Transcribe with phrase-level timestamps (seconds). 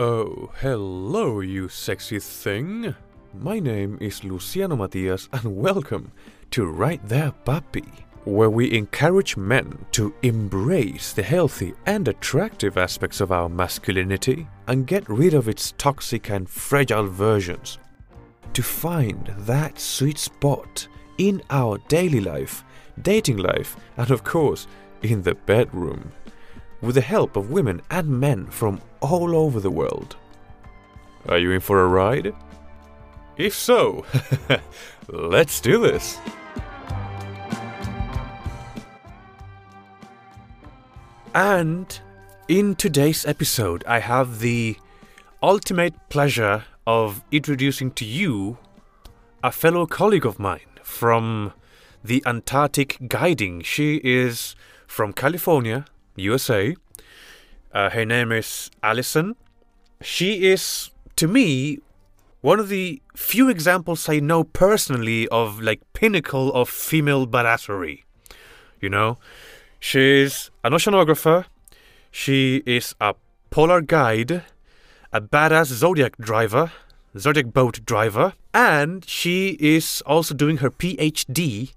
[0.00, 2.94] Oh, hello, you sexy thing.
[3.34, 6.12] My name is Luciano Matias, and welcome
[6.52, 7.82] to Right There Puppy,
[8.22, 14.86] where we encourage men to embrace the healthy and attractive aspects of our masculinity and
[14.86, 17.78] get rid of its toxic and fragile versions.
[18.52, 20.86] To find that sweet spot
[21.18, 22.62] in our daily life,
[23.02, 24.68] dating life, and of course,
[25.02, 26.12] in the bedroom
[26.80, 30.16] with the help of women and men from all over the world.
[31.28, 32.34] Are you in for a ride?
[33.36, 34.04] If so,
[35.08, 36.18] let's do this!
[41.34, 42.00] And
[42.48, 44.76] in today's episode, I have the
[45.42, 48.58] ultimate pleasure of introducing to you
[49.44, 51.52] a fellow colleague of mine from
[52.02, 53.60] the Antarctic Guiding.
[53.60, 54.56] She is
[54.86, 55.84] from California,
[56.20, 56.74] USA.
[57.72, 59.36] Uh, her name is Allison.
[60.00, 61.80] She is, to me,
[62.40, 68.04] one of the few examples I know personally of like pinnacle of female badassery.
[68.80, 69.18] You know,
[69.80, 71.46] she's an oceanographer.
[72.10, 73.14] She is a
[73.50, 74.44] polar guide,
[75.12, 76.72] a badass zodiac driver,
[77.16, 81.72] zodiac boat driver, and she is also doing her PhD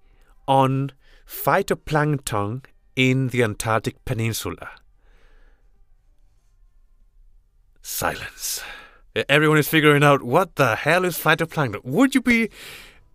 [0.48, 0.92] on
[1.28, 2.64] phytoplankton
[3.10, 4.70] in the Antarctic Peninsula.
[7.82, 8.62] Silence.
[9.28, 11.84] Everyone is figuring out what the hell is phytoplankton.
[11.84, 12.50] Would you be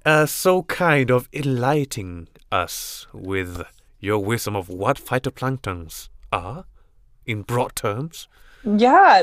[0.04, 3.62] uh, so kind of enlightening us with
[4.00, 6.64] your wisdom of what phytoplanktons are
[7.24, 8.26] in broad terms?
[8.64, 9.22] Yeah,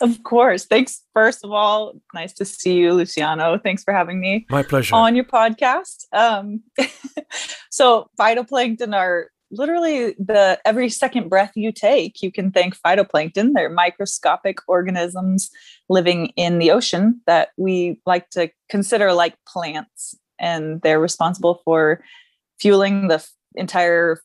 [0.00, 0.64] of course.
[0.64, 1.92] Thanks, first of all.
[2.14, 3.58] Nice to see you, Luciano.
[3.58, 4.44] Thanks for having me.
[4.50, 4.96] My pleasure.
[4.96, 6.06] On your podcast.
[6.12, 6.64] Um,
[7.70, 13.52] so, phytoplankton are literally the every second breath you take you can thank phytoplankton.
[13.54, 15.50] They're microscopic organisms
[15.88, 22.02] living in the ocean that we like to consider like plants and they're responsible for
[22.60, 24.20] fueling the f- entire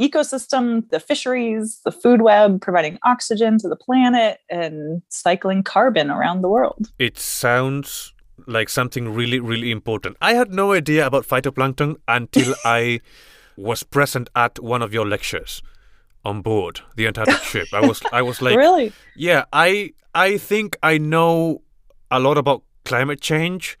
[0.00, 6.42] ecosystem the fisheries the food web providing oxygen to the planet and cycling carbon around
[6.42, 6.90] the world.
[6.98, 8.12] It sounds
[8.48, 10.16] like something really really important.
[10.20, 13.00] I had no idea about phytoplankton until i
[13.56, 15.62] was present at one of your lectures
[16.24, 17.68] on board the Antarctic ship.
[17.72, 21.62] I was I was like really yeah I I think I know
[22.10, 23.76] a lot about climate change,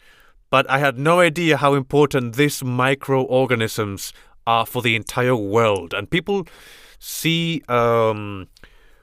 [0.50, 4.12] but I had no idea how important these microorganisms
[4.46, 5.94] are for the entire world.
[5.94, 6.46] And people
[6.98, 8.48] see um,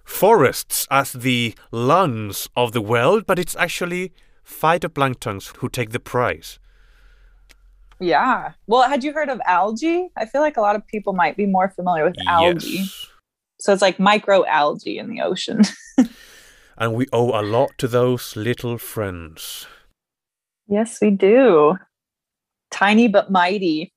[0.04, 4.12] forests as the lungs of the world, but it's actually
[4.46, 6.60] phytoplanktons who take the prize.
[8.02, 8.54] Yeah.
[8.68, 10.10] Well, had you heard of algae?
[10.18, 12.68] I feel like a lot of people might be more familiar with algae.
[12.68, 13.08] Yes.
[13.60, 15.62] So it's like microalgae in the ocean.
[16.82, 19.68] And we owe a lot to those little friends.
[20.68, 21.78] yes, we do.
[22.72, 23.94] Tiny but mighty.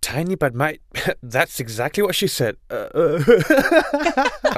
[0.00, 0.80] Tiny but might.
[1.22, 2.56] That's exactly what she said.
[2.70, 3.24] Uh, uh.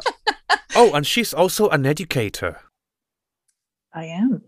[0.77, 2.61] oh, and she's also an educator,
[3.93, 4.43] I am.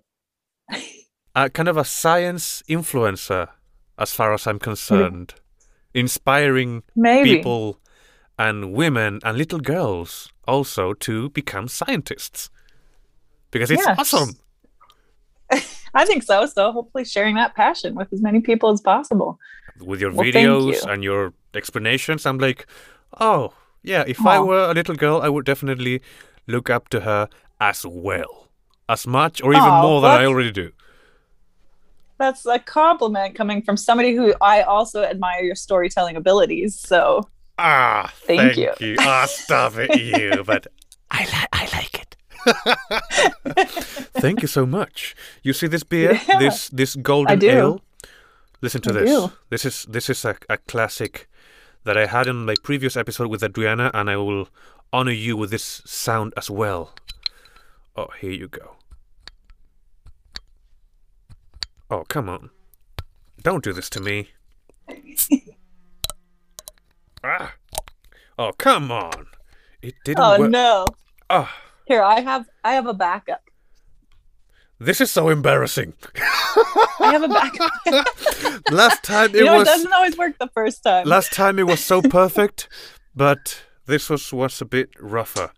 [1.34, 3.49] a kind of a science influencer,
[3.98, 5.34] as far as I'm concerned,
[5.94, 7.36] inspiring Maybe.
[7.36, 7.78] people
[8.38, 12.50] and women and little girls also to become scientists
[13.50, 13.94] because it's Yeah.
[13.98, 14.30] awesome.
[15.94, 16.47] I think so.
[16.47, 19.38] So hopefully sharing that passion with as many people as possible.
[19.78, 20.91] With your Well, videos you.
[20.91, 22.66] and your explanations, I'm like,
[23.20, 24.04] oh yeah.
[24.06, 26.00] If I were a little girl, I would definitely
[26.47, 27.28] look up to her
[27.60, 28.48] as well,
[28.88, 30.72] as much or even Aw, more than I already do.
[32.22, 36.78] That's a compliment coming from somebody who I also admire your storytelling abilities.
[36.78, 37.28] So
[37.59, 38.72] Ah, Thank thank, you.
[38.87, 38.97] you.
[39.00, 40.44] Ah, stop it, you.
[40.50, 40.66] But
[41.10, 42.16] I like, I like it.
[44.22, 45.15] thank you so much.
[45.43, 46.38] You see this beer, Yeah.
[46.38, 47.51] this this golden do.
[47.51, 47.80] ale.
[48.63, 49.10] Listen to I this.
[49.10, 49.30] do.
[49.51, 51.28] This is this is a, a classic
[51.84, 54.47] that I had in my previous episode with Adriana, and I will
[54.92, 56.95] honor you with this sound as well.
[57.97, 58.77] Oh, here you go.
[61.92, 62.48] Oh, come on.
[63.42, 64.28] Don't do this to me.
[67.22, 67.53] ah.
[68.39, 69.27] Oh, come on.
[69.83, 70.50] It didn't Oh work.
[70.50, 70.86] no.
[71.28, 71.54] Ah,
[71.84, 73.42] Here, I have I have a backup.
[74.78, 75.92] this is so embarrassing.
[76.16, 78.62] I have a backup.
[78.71, 81.06] last time it you know, was it doesn't always work the first time.
[81.06, 82.68] last time it was so perfect,
[83.15, 85.50] but this was was a bit rougher.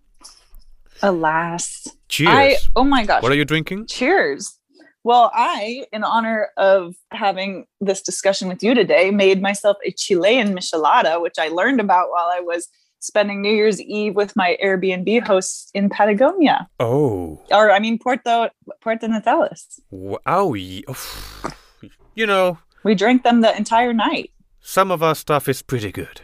[1.01, 1.87] Alas.
[2.09, 2.29] Cheers.
[2.31, 3.23] I oh my gosh.
[3.23, 3.87] What are you drinking?
[3.87, 4.59] Cheers.
[5.05, 10.55] Well, I, in honor of having this discussion with you today, made myself a Chilean
[10.57, 12.69] michelada, which I learned about while I was
[13.01, 18.51] spending New Year's Eve with my Airbnb hosts in Patagonia, Oh, or I mean Puerto
[18.81, 19.79] Puerto Natales.
[19.91, 20.55] wow.
[20.55, 24.31] You know, We drank them the entire night.
[24.63, 26.23] some of our stuff is pretty good.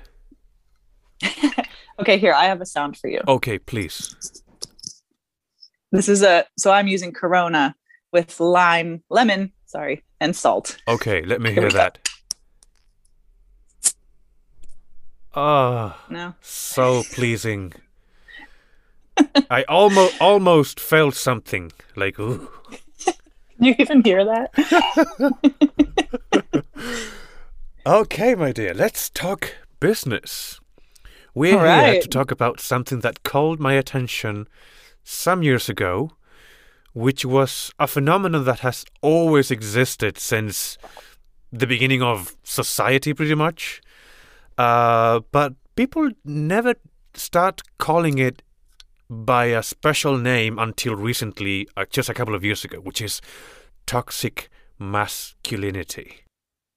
[2.01, 3.21] Okay, here I have a sound for you.
[3.29, 4.17] Okay, please.
[5.93, 7.75] This is a so I'm using Corona
[8.13, 10.79] with lime, lemon, sorry, and salt.
[10.89, 12.09] Okay, let me Here hear that.
[15.35, 16.05] Ah.
[16.11, 17.73] No, So pleasing.
[19.51, 22.49] I almost almost felt something like ooh.
[23.05, 23.15] can
[23.59, 24.51] you even hear that?
[27.87, 30.61] Okay, my dear, let's talk business.
[31.35, 34.49] We're All here to talk about something that called my attention
[35.03, 36.11] some years ago,
[36.93, 40.79] which was a phenomenon that has always existed since
[41.53, 43.81] the beginning of society, pretty much.
[44.59, 46.75] Uh, but people never
[47.15, 48.43] start calling it
[49.09, 53.21] by a special name until recently, uh, just a couple of years ago, which is
[53.87, 54.49] toxic
[54.79, 56.19] masculinity.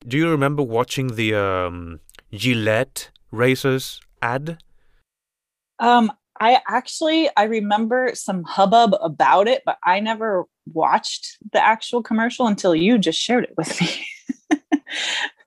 [0.07, 1.99] Do you remember watching the um,
[2.31, 4.57] Gillette razors ad?
[5.79, 12.01] Um, I actually I remember some hubbub about it, but I never watched the actual
[12.01, 14.59] commercial until you just shared it with me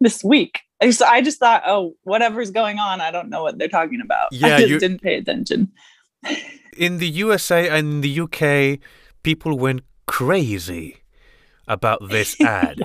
[0.00, 0.60] this week.
[0.90, 4.28] So I just thought, oh, whatever's going on, I don't know what they're talking about.
[4.32, 5.72] Yeah, I just you- didn't pay attention.
[6.76, 8.78] In the USA and the UK,
[9.22, 10.98] people went crazy
[11.66, 12.82] about this ad.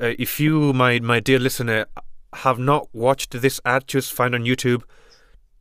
[0.00, 1.86] uh, if you, my my dear listener,
[2.34, 4.82] have not watched this ad, just find on YouTube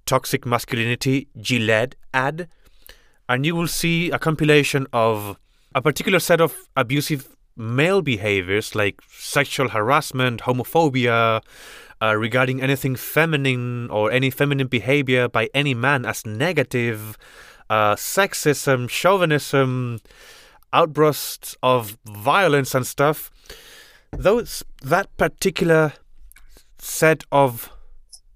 [0.07, 2.47] "Toxic Masculinity Gillette" ad,
[3.29, 5.37] and you will see a compilation of
[5.75, 11.41] a particular set of abusive male behaviors like sexual harassment, homophobia,
[12.01, 17.17] uh, regarding anything feminine or any feminine behavior by any man as negative,
[17.69, 19.99] uh, sexism, chauvinism,
[20.73, 23.31] outbursts of violence and stuff.
[24.11, 25.93] Those that particular
[26.77, 27.71] set of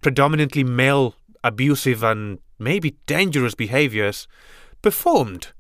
[0.02, 4.28] predominantly male abusive and maybe dangerous behaviors
[4.82, 5.54] performed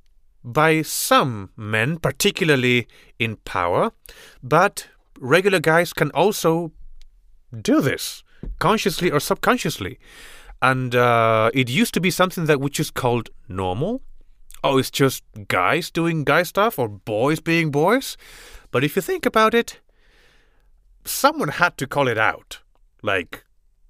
[0.43, 2.87] by some men, particularly
[3.19, 3.91] in power,
[4.41, 4.87] but
[5.19, 6.71] regular guys can also
[7.61, 8.23] do this
[8.59, 9.99] consciously or subconsciously.
[10.61, 14.01] And uh, it used to be something that which is called normal.
[14.63, 18.15] Oh, it's just guys doing guy stuff or boys being boys.
[18.69, 19.79] But if you think about it,
[21.03, 22.59] someone had to call it out.
[23.01, 23.43] Like,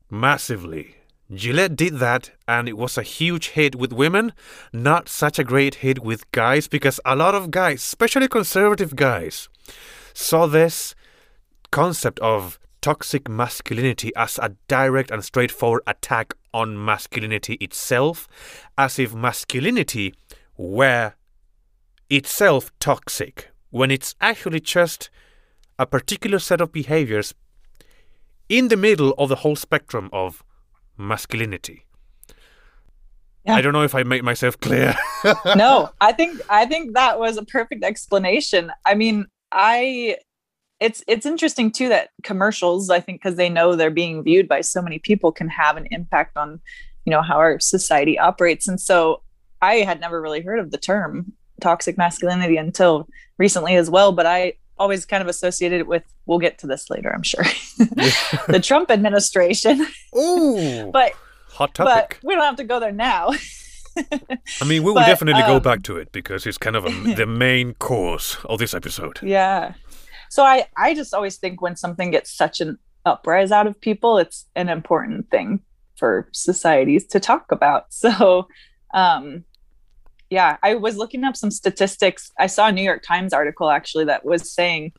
[0.10, 0.96] massively.
[1.34, 4.34] Gillette did that, and it was a huge hit with women,
[4.74, 9.48] not such a great hit with guys, because a lot of guys, especially conservative guys,
[10.14, 10.94] saw this
[11.72, 18.28] concept of toxic masculinity as a direct and straightforward attack on masculinity itself,
[18.78, 20.14] as if masculinity
[20.58, 21.14] were
[22.10, 25.10] itself toxic, when it's actually just
[25.80, 27.34] a particular set of behaviors
[28.50, 30.44] in the middle of the whole spectrum of
[31.02, 31.86] masculinity.
[33.46, 33.56] Yeah.
[33.56, 34.96] I don't know if I make myself clear.
[35.56, 38.72] no, I think I think that was a perfect explanation.
[38.86, 40.18] I mean, I
[40.80, 44.62] it's it's interesting too that commercials, I think because they know they're being viewed by
[44.62, 46.60] so many people can have an impact on,
[47.06, 48.68] you know, how our society operates.
[48.68, 49.22] And so
[49.62, 54.26] I had never really heard of the term toxic masculinity until recently as well, but
[54.26, 57.44] I always kind of associated with we'll get to this later, I'm sure.
[58.48, 59.86] the Trump administration.
[60.18, 61.14] Ooh, But
[61.50, 62.20] hot but topic.
[62.24, 63.30] we don't have to go there now.
[63.96, 66.86] I mean, we will but, definitely go um, back to it because it's kind of
[66.86, 69.20] a, the main course of this episode.
[69.22, 69.76] Yeah.
[70.30, 74.18] So I I just always think when something gets such an uprise out of people,
[74.18, 75.62] it's an important thing
[75.98, 77.94] for societies to talk about.
[77.94, 78.48] So
[78.94, 79.46] um
[80.32, 82.32] yeah, I was looking up some statistics.
[82.40, 84.94] I saw a New York Times article actually that was saying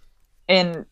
[0.47, 0.87] in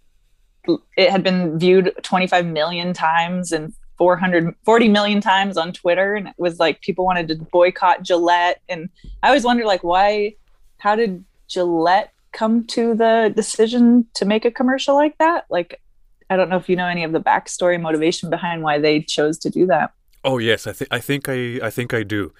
[0.97, 6.35] it had been viewed 25 million times and 440 million times on Twitter and it
[6.37, 8.88] was like people wanted to boycott Gillette and
[9.23, 10.35] I always wonder like why
[10.78, 15.47] how did Gillette come to the decision to make a commercial like that?
[15.50, 15.80] Like,
[16.28, 19.38] I don't know if you know any of the backstory motivation behind why they chose
[19.38, 19.92] to do that.
[20.23, 22.32] Oh yes, I think I think I I think I do.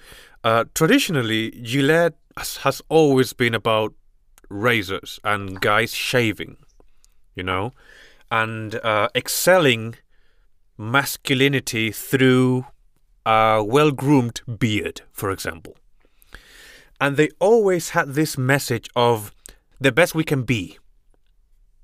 [0.43, 3.93] Uh, traditionally, Gillette has, has always been about
[4.49, 6.57] razors and guys shaving,
[7.35, 7.71] you know,
[8.31, 9.95] and uh, excelling
[10.77, 12.65] masculinity through
[13.25, 15.75] a well-groomed beard, for example.
[16.99, 19.31] And they always had this message of
[19.79, 20.77] the best we can be.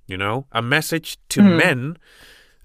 [0.08, 1.58] You know, a message to Mhm.
[1.58, 1.98] men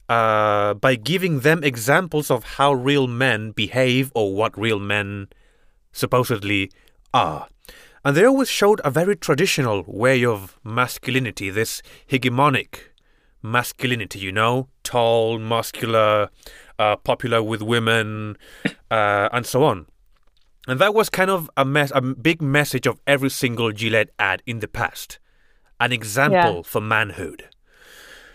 [0.08, 5.28] uh, by giving them examples of how real men behave or what real men
[5.92, 6.70] supposedly
[7.14, 7.48] are.
[8.04, 12.78] And they always showed a very traditional way of masculinity, this hegemonic
[13.42, 16.28] masculinity, you know, tall, muscular,
[16.78, 18.36] uh, popular with women,
[18.90, 19.86] uh, and so on.
[20.68, 24.42] And that was kind of a, mess, a big message of every single Gillette ad
[24.46, 25.18] in the past.
[25.80, 26.62] An example Yeah.
[26.62, 27.48] for manhood.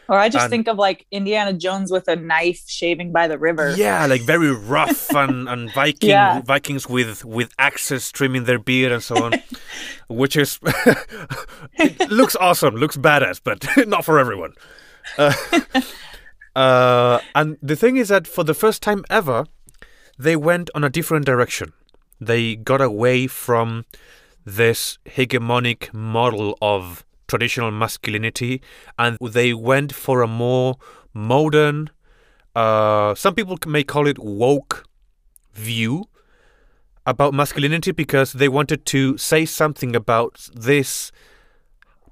[0.10, 3.38] Or I just And- think of like Indiana Jones with a knife shaving by the
[3.38, 3.74] river.
[3.76, 6.42] Yeah, like very rough and, and Viking Yeah.
[6.42, 9.34] Vikings with with axes trimming their beard and so on,
[10.08, 10.60] which is
[12.10, 14.54] looks awesome, looks badass, but not for everyone.
[15.18, 15.34] Uh,
[16.56, 19.46] uh, and the thing is that for the first time ever,
[20.18, 21.74] they went on a different direction.
[22.20, 23.86] They got away from
[24.46, 28.62] this hegemonic model of traditional masculinity
[28.98, 30.76] and they went for a more
[31.14, 31.90] modern
[32.56, 34.86] uh, some people may call it woke
[35.54, 36.06] view
[37.06, 41.12] about masculinity because they wanted to say something about this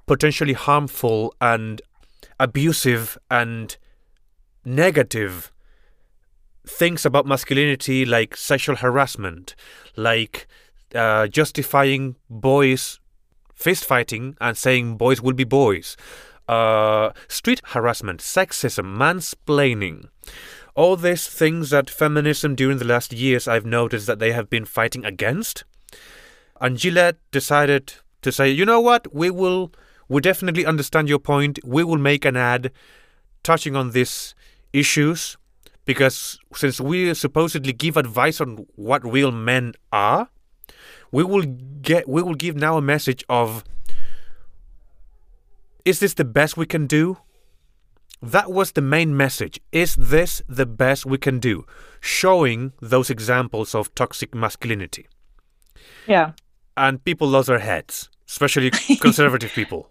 [0.06, 1.82] potentially harmful and
[2.38, 3.76] abusive and
[4.64, 5.52] negative
[6.66, 9.54] things about masculinity like sexual harassment
[9.96, 10.46] like
[10.94, 13.00] uh, justifying boys
[13.56, 15.96] fist fighting and saying boys will be boys
[16.48, 20.08] uh, street harassment sexism mansplaining
[20.76, 24.66] all these things that feminism during the last years I've noticed that they have been
[24.66, 25.64] fighting against.
[26.60, 29.72] And Gillette decided to say, you know what, we will
[30.08, 31.58] we definitely understand your point.
[31.64, 32.70] We will make an ad
[33.42, 34.34] touching on these
[34.72, 35.36] issues
[35.86, 40.28] because since we supposedly give advice on what real men are,
[41.12, 41.44] we will
[41.82, 43.64] get we will give now a message of
[45.84, 47.18] is this the best we can do?
[48.22, 49.60] That was the main message.
[49.72, 51.64] Is this the best we can do?
[52.00, 55.06] Showing those examples of toxic masculinity.
[56.08, 56.32] Yeah.
[56.76, 58.70] And people lost their heads, especially
[59.00, 59.90] conservative people.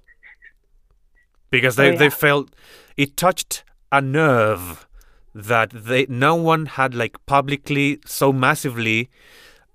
[1.50, 1.98] Because they, Oh, yeah.
[1.98, 2.50] they felt
[2.98, 4.86] it touched a nerve
[5.34, 9.10] that they no one had like publicly so massively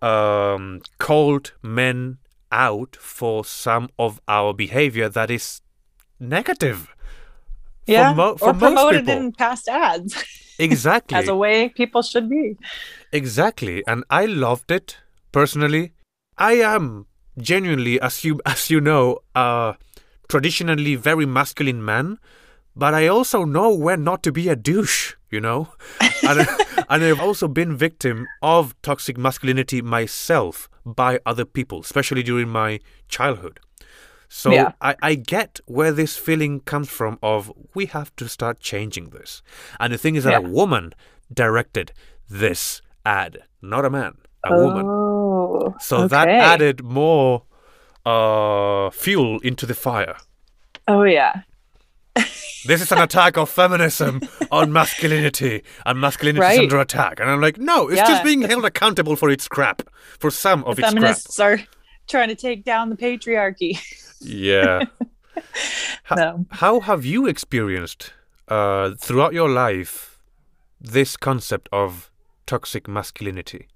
[0.02, 2.18] um, called men
[2.52, 5.60] out for some of our behavior that is
[6.18, 6.88] negative.
[7.86, 8.12] For Yeah.
[8.14, 10.14] mo- for or most promoted in past ads
[10.58, 11.16] Exactly.
[11.18, 12.56] as a way people should be.
[13.12, 14.98] Exactly, and I loved it
[15.32, 15.92] personally.
[16.38, 17.06] I am
[17.38, 19.74] genuinely, as you as you know, a
[20.28, 22.18] traditionally very masculine man,
[22.76, 25.14] but I also know when not to be a douche.
[25.30, 25.68] You know,
[26.22, 26.46] and,
[26.88, 32.80] and I've also been victim of toxic masculinity myself by other people, especially during my
[33.08, 33.60] childhood.
[34.28, 34.72] So Yeah.
[34.80, 39.42] I, I get where this feeling comes from of we have to start changing this.
[39.80, 40.92] And the thing is that a woman
[41.32, 41.92] directed
[42.28, 44.86] this ad, not a man, a woman.
[44.86, 47.42] Oh, So that added more
[48.06, 50.16] uh, fuel into the fire.
[50.86, 51.42] Oh yeah.
[52.66, 57.18] This is an attack of feminism on masculinity, and masculinity is under attack.
[57.20, 59.82] And I'm like, no, it's Yeah, just being held accountable for its crap,
[60.18, 60.94] for some of its crap.
[60.94, 61.60] Feminists are
[62.08, 63.78] trying to take down the patriarchy.
[64.20, 64.84] Yeah.
[66.04, 66.44] Ha- No.
[66.50, 68.12] How have you experienced
[68.48, 70.18] uh, throughout your life
[70.80, 72.10] this concept of
[72.46, 73.68] toxic masculinity?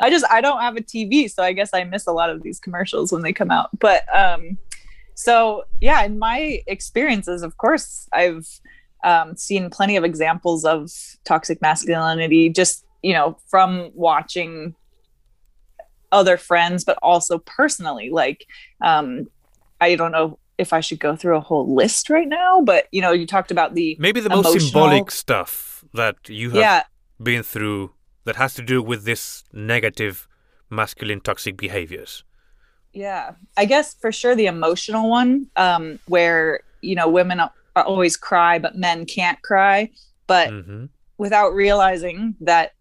[0.00, 2.42] I just I don't have a TV, so I guess I miss a lot of
[2.42, 3.68] these commercials when they come out.
[3.78, 4.58] But um
[5.14, 8.48] so yeah, in my experiences, of course, I've
[9.04, 10.90] um, seen plenty of examples of
[11.24, 14.74] toxic masculinity just, you know, from watching
[16.12, 18.10] other friends, but also personally.
[18.10, 18.46] Like
[18.80, 19.26] um
[19.80, 23.00] I don't know if I should go through a whole list right now, but you
[23.00, 26.82] know, you talked about the Maybe the most symbolic stuff that you have yeah,
[27.20, 27.92] been through
[28.24, 30.28] that has to do with this negative
[30.70, 32.24] masculine toxic behaviors.
[32.92, 37.40] Yeah, I guess for sure the emotional one, um, where you know women
[37.76, 39.90] always cry, but men can't cry,
[40.26, 40.86] but hmm
[41.18, 42.72] without realizing that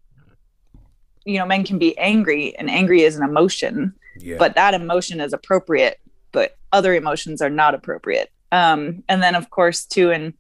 [1.26, 4.38] you know men can be angry, and angry is an emotion, Yeah.
[4.38, 6.00] but that emotion is appropriate,
[6.32, 8.32] but other emotions are not appropriate.
[8.52, 10.34] Um, and then of course too, in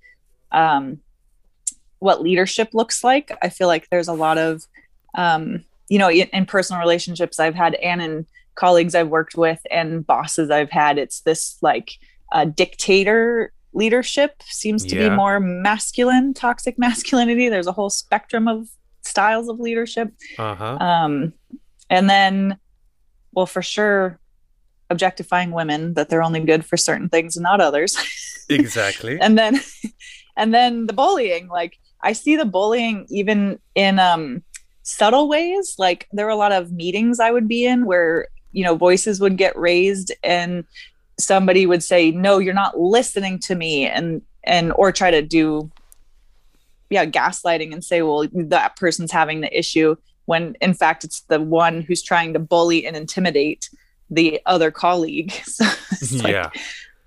[0.52, 1.00] um,
[2.00, 4.66] what leadership looks like, I feel like there's a lot of
[5.16, 9.60] um, you know in, in personal relationships I've had and in colleagues I've worked with
[9.72, 11.94] and bosses I've had, it's this like
[12.32, 15.10] uh, dictator leadership seems to Yeah.
[15.10, 17.50] be more masculine, toxic masculinity.
[17.50, 18.68] There's a whole spectrum of
[19.02, 20.14] styles of leadership.
[20.38, 20.78] uh huh.
[20.80, 21.34] Um,
[21.90, 22.58] and then,
[23.34, 24.20] well, for sure,
[24.90, 27.96] objectifying women that they're only good for certain things and not others.
[28.50, 29.18] exactly.
[29.22, 29.60] and then,
[30.38, 34.42] and then the bullying like i see the bullying even in um
[34.84, 38.64] subtle ways like there were a lot of meetings i would be in where you
[38.64, 40.66] know voices would get raised and
[41.20, 45.70] somebody would say no you're not listening to me and and or try to do
[46.90, 51.40] yeah gaslighting and say well that person's having the issue when in fact it's the
[51.40, 53.70] one who's trying to bully and intimidate
[54.10, 55.66] the other colleague so
[56.28, 56.58] yeah like,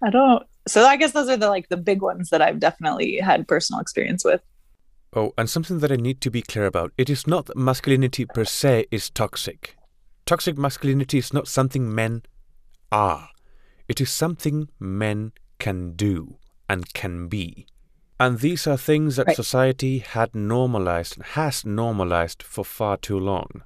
[0.02, 3.18] i don't so i guess those are the like the big ones that i've definitely
[3.18, 4.40] had personal experience with
[5.16, 6.92] Oh, and something that I need to be clear about.
[6.98, 9.76] It is not that masculinity per se is toxic.
[10.26, 12.22] Toxic masculinity is not something men
[12.90, 13.28] are.
[13.88, 16.36] It is something men can do
[16.68, 17.66] and can be.
[18.18, 19.36] And these are things that Right.
[19.36, 23.62] society had normalized, has normalized for far too long.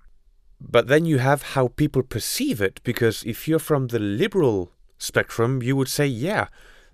[0.60, 5.62] But then you have how people perceive it, because if you're from the liberal spectrum,
[5.62, 6.48] you would say, yeah,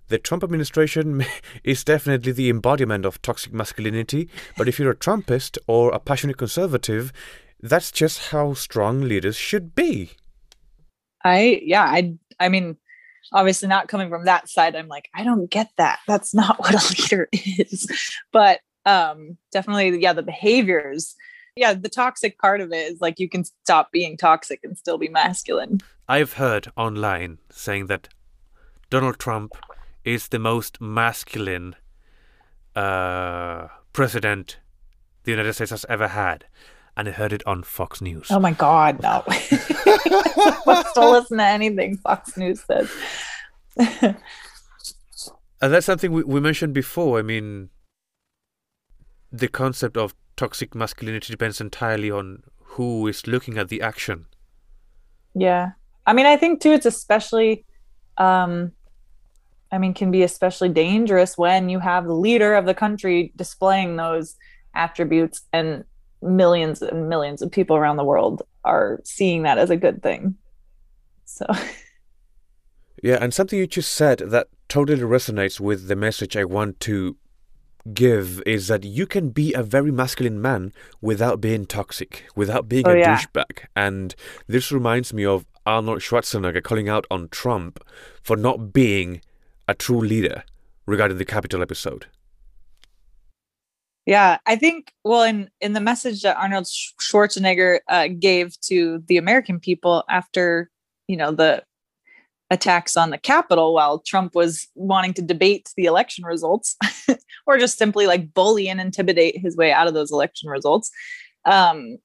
[0.08, 1.24] the Trump administration
[1.64, 4.28] is definitely the embodiment of toxic masculinity.
[4.58, 7.10] But if you're a Trumpist or a passionate conservative,
[7.64, 10.10] that's just how strong leaders should be.
[11.24, 12.76] I yeah, I I mean,
[13.32, 16.00] obviously not coming from that side, I'm like, I don't get that.
[16.06, 17.88] That's not what a leader is.
[18.32, 21.14] But um definitely yeah, the behaviors.
[21.56, 24.98] Yeah, the toxic part of it is like you can stop being toxic and still
[24.98, 25.80] be masculine.
[26.08, 28.08] I've heard online saying that
[28.90, 29.52] Donald Trump
[30.04, 31.76] is the most masculine
[32.76, 34.58] uh, president
[35.22, 36.44] the United States has ever had.
[36.96, 38.28] And I heard it on Fox News.
[38.30, 39.24] Oh my god, no.
[40.66, 42.90] Let's don't listen to anything Fox News says.
[45.64, 47.18] And that's something we, we mentioned before.
[47.18, 47.70] I mean,
[49.32, 54.26] the concept of toxic masculinity depends entirely on who is looking at the action.
[55.34, 55.70] Yeah.
[56.06, 57.64] I mean, I think too, it's especially,
[58.18, 58.72] um,
[59.72, 63.96] I mean, can be especially dangerous when you have the leader of the country displaying
[63.96, 64.36] those
[64.74, 65.84] attributes and
[66.24, 70.36] millions and millions of people around the world are seeing that as a good thing.
[71.24, 71.46] So,
[73.02, 77.16] Yeah, and something you just said that totally resonates with the message I want to
[77.92, 82.88] give is that you can be a very masculine man without being toxic, without being
[82.88, 83.18] Oh, a yeah.
[83.18, 83.66] douchebag.
[83.76, 84.14] And
[84.46, 87.84] this reminds me of Arnold Schwarzenegger calling out on Trump
[88.22, 89.20] for not being
[89.68, 90.44] a true leader
[90.86, 92.06] regarding the Capitol episode.
[94.06, 99.16] Yeah, I think, well, in, in the message that Arnold Schwarzenegger uh, gave to the
[99.16, 100.70] American people after,
[101.08, 101.64] you know, the
[102.50, 106.76] attacks on the Capitol while Trump was wanting to debate the election results
[107.46, 110.90] or just simply like bully and intimidate his way out of those election results.
[111.46, 111.98] Um,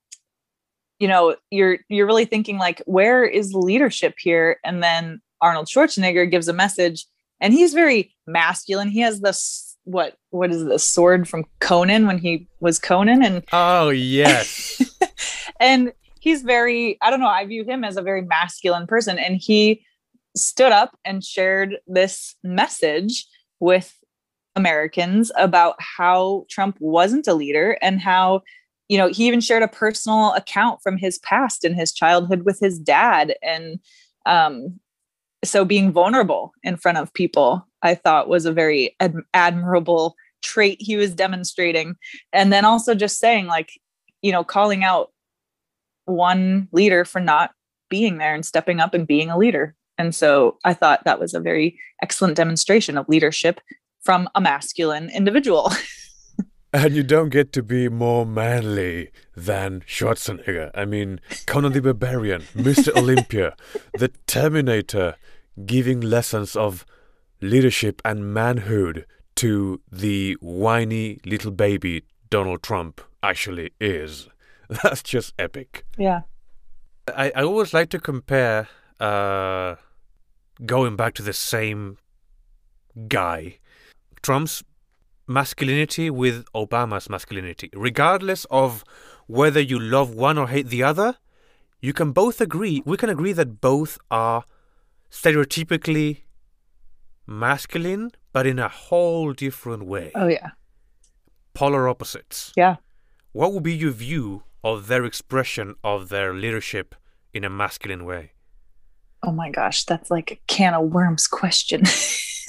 [0.99, 4.57] you know, you're you're really thinking like, where is the leadership here?
[4.65, 7.05] And then Arnold Schwarzenegger gives a message,
[7.39, 8.89] and he's very masculine.
[8.89, 13.43] He has this what what is the sword from Conan when he was Conan, and
[13.51, 14.81] Oh, yes.
[15.59, 19.17] and he's very i don't know i view him as a very masculine person.
[19.17, 19.83] And he
[20.35, 23.25] stood up and shared this message
[23.59, 23.97] with
[24.55, 28.41] americans about how trump wasn't a leader and how
[28.89, 32.59] you know he even shared a personal account from his past and his childhood with
[32.59, 33.35] his dad.
[33.41, 33.79] And
[34.25, 34.79] um
[35.43, 40.77] so being vulnerable in front of people i thought was a very ad- admirable trait
[40.79, 41.95] he was demonstrating
[42.33, 43.79] and then also just saying like
[44.21, 45.11] you know calling out
[46.05, 47.51] one leader for not
[47.89, 49.75] being there and stepping up and being a leader.
[49.97, 53.59] And so I thought that was a very excellent demonstration of leadership
[54.01, 55.71] from a masculine individual.
[56.71, 60.69] And you don't get to be more manly than Schwarzenegger.
[60.75, 62.95] I mean, Conan the Barbarian, Mr.
[62.95, 63.55] Olympia,
[63.97, 65.15] the Terminator,
[65.65, 66.85] giving lessons of
[67.41, 69.05] leadership and manhood
[69.35, 74.27] to the whiny little baby Donald Trump actually is.
[74.83, 75.85] That's just epic.
[75.97, 76.21] yeah.
[77.15, 78.67] I, I always like to compare,
[78.99, 79.75] uh,
[80.63, 81.97] going back to the same
[83.07, 83.57] guy,
[84.21, 84.63] Trump's
[85.29, 87.69] masculinity with Obama's masculinity.
[87.73, 88.83] Regardless of
[89.27, 91.17] whether you love one or hate the other,
[91.79, 94.43] you can both agree, we can agree that both are
[95.11, 96.23] stereotypically
[97.27, 100.11] masculine, but in a whole different way.
[100.15, 100.49] Oh yeah.
[101.53, 102.51] Polar opposites.
[102.57, 102.77] Yeah.
[103.31, 106.95] What would be your view of their expression of their leadership
[107.33, 108.31] in a masculine way?
[109.21, 111.83] Oh my gosh, that's like a can of worms question.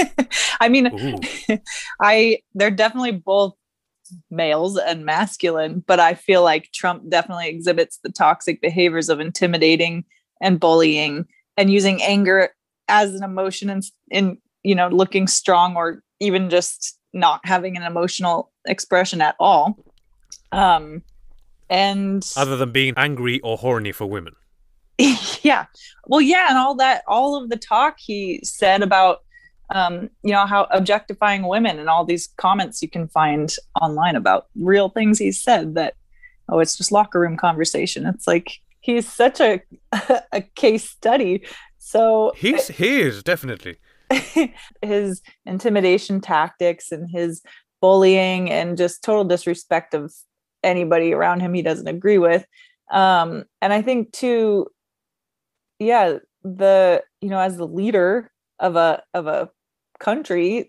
[0.60, 1.56] I mean, Ooh.
[2.00, 3.54] I they're definitely both
[4.30, 10.04] males and masculine, but I feel like Trump definitely exhibits the toxic behaviors of intimidating
[10.40, 12.50] and bullying and using anger
[12.88, 17.82] as an emotion and in you know looking strong or even just not having an
[17.82, 19.78] emotional expression at all.
[20.52, 21.02] Um,
[21.68, 24.34] and Other than being angry or horny for women.
[25.42, 25.64] yeah
[26.08, 29.20] well yeah and all that all of the talk he said about
[29.70, 34.46] um you know how objectifying women and all these comments you can find online about
[34.56, 35.94] real things he said that
[36.50, 38.04] oh it's just locker room conversation.
[38.06, 39.62] It's like he's such a
[40.32, 41.46] a case study.
[41.78, 43.76] So He's he is definitely.
[44.82, 47.42] his intimidation tactics and his
[47.80, 50.12] bullying and just total disrespect of
[50.62, 52.44] anybody around him he doesn't agree with.
[52.90, 54.66] Um and i think too
[55.78, 59.48] yeah the you know as the leader of a of a
[60.00, 60.68] country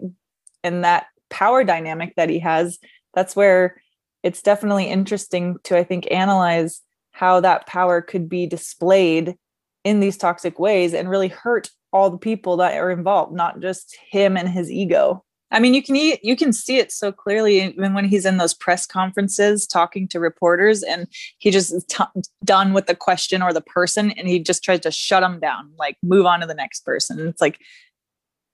[0.63, 2.77] and that power dynamic that he has
[3.13, 3.81] that's where
[4.23, 9.35] it's definitely interesting to i think analyze how that power could be displayed
[9.83, 13.97] in these toxic ways and really hurt all the people that are involved not just
[14.09, 15.23] him and his ego.
[15.53, 18.53] I mean you can you can see it so clearly even when he's in those
[18.53, 21.07] press conferences talking to reporters and
[21.39, 22.03] he just is t-
[22.45, 25.71] done with the question or the person and he just tries to shut them down
[25.77, 27.27] like move on to the next person.
[27.27, 27.59] It's like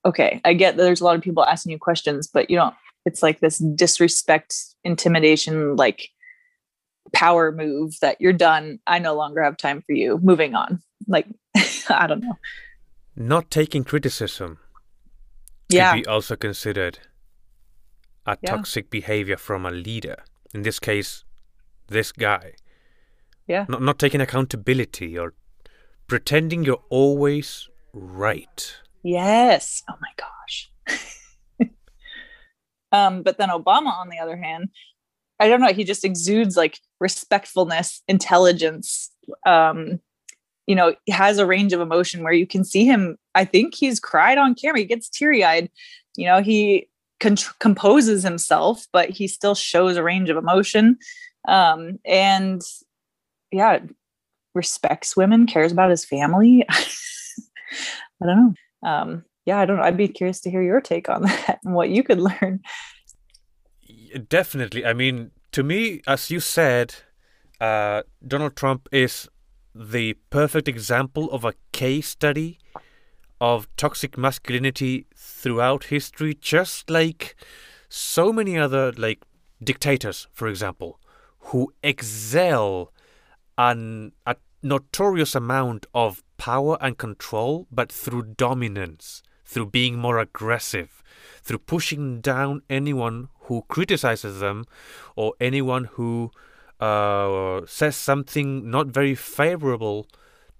[0.04, 2.74] okay i get that there's a lot of people asking you questions but you don't
[3.04, 6.08] it's like this disrespect intimidation like
[7.12, 11.26] power move that you're done i no longer have time for you moving on like
[11.88, 12.36] i don't know
[13.16, 14.58] Not taking criticism
[15.68, 16.98] yeah could be also considered
[18.26, 18.50] a Yeah.
[18.56, 20.16] toxic behavior from a leader.
[20.54, 21.24] In this case,
[21.88, 22.52] this guy.
[23.46, 23.64] Yeah.
[23.68, 25.32] Not not taking accountability or
[26.06, 28.76] pretending you're always right.
[29.02, 29.82] Yes.
[29.88, 30.70] Oh my gosh.
[32.92, 34.68] um, but then Obama, on the other hand,
[35.40, 39.10] I don't know, he just exudes like respectfulness, intelligence.
[39.46, 40.00] Um,
[40.66, 43.16] you know, he has a range of emotion where you can see him.
[43.34, 44.80] I think he's cried on camera.
[44.80, 45.70] He gets teary eyed.
[46.16, 46.88] You know, he
[47.20, 50.98] con- composes himself, but he still shows a range of emotion.
[51.46, 52.60] Um, and
[53.52, 53.78] yeah,
[54.54, 56.66] respects women, cares about his family.
[56.70, 58.54] I don't know.
[58.82, 59.82] Um, yeah, I don't know.
[59.82, 62.60] I'd be curious to hear your take on that and what you could learn.
[64.28, 64.84] Definitely.
[64.84, 66.94] I mean, to me, as you said,
[67.60, 69.28] uh, Donald Trump is
[69.74, 72.58] the perfect example of a case study
[73.40, 77.36] of toxic masculinity throughout history, just like
[77.88, 79.24] so many other like
[79.62, 81.00] dictators, for example,
[81.38, 82.92] who excel
[83.56, 91.02] an a notorious amount of power and control, but through dominance, through being more aggressive,
[91.42, 94.64] through pushing down anyone who criticizes them
[95.16, 96.30] or anyone who
[96.80, 100.06] uh, says something not very favorable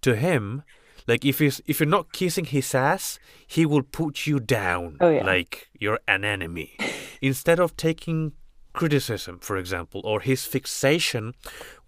[0.02, 0.62] to him.
[1.06, 5.08] Like if he's if you're not kissing his ass, he will put you down Oh,
[5.10, 5.24] yeah.
[5.24, 6.76] like you're an enemy.
[7.22, 8.32] Instead of taking
[8.74, 11.34] criticism, for example, or his fixation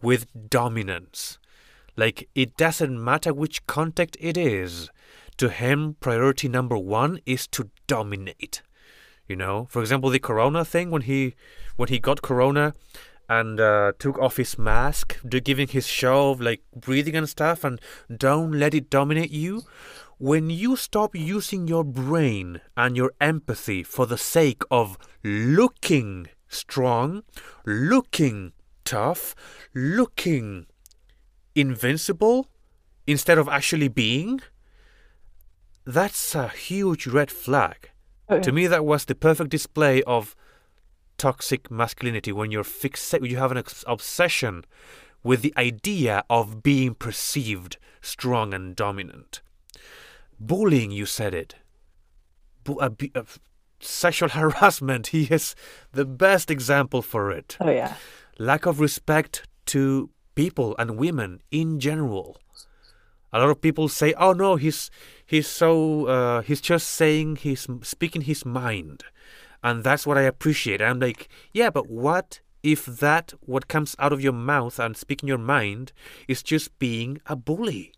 [0.02, 1.38] with dominance.
[1.96, 4.90] Like it doesn't matter which contact it is.
[5.38, 8.62] To him, priority number one is to dominate.
[9.26, 11.34] You know, for example, the Corona thing when he
[11.76, 12.74] when he got Corona
[13.28, 17.80] and uh, took off his mask, giving his show of like breathing and stuff, and
[18.14, 19.62] don't let it dominate you.
[20.18, 27.22] When you stop using your brain and your empathy for the sake of looking strong,
[27.64, 28.52] looking
[28.84, 29.34] tough,
[29.72, 30.66] looking
[31.54, 32.48] invincible
[33.06, 34.40] instead of actually being,
[35.84, 37.90] that's a huge red flag.
[38.42, 40.36] To me, that was the perfect display of
[41.18, 44.64] toxic masculinity when you're fixate, you have an obsession
[45.24, 49.42] with the idea of being perceived strong and dominant.
[50.38, 51.56] Bullying, you said it.
[52.64, 53.22] Bu- uh, uh,
[53.80, 55.54] sexual harassment, he is
[55.92, 57.56] the best example for it.
[57.60, 57.94] Oh yeah.
[58.38, 62.40] Lack of respect to people and women in general.
[63.32, 64.90] A lot of people say, "Oh no, he's
[65.24, 69.04] he's so uh, he's just saying he's speaking his mind,"
[69.62, 70.82] and that's what I appreciate.
[70.82, 75.28] I'm like, yeah, but what if that what comes out of your mouth and speaking
[75.28, 75.92] your mind
[76.26, 77.92] is just being a bully?